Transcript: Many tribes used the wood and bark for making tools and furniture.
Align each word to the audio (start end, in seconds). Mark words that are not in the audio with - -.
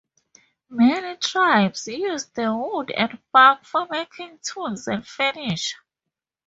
Many 0.67 1.15
tribes 1.17 1.85
used 1.85 2.33
the 2.33 2.55
wood 2.57 2.89
and 2.89 3.19
bark 3.31 3.63
for 3.65 3.85
making 3.87 4.39
tools 4.39 4.87
and 4.87 5.05
furniture. 5.05 5.77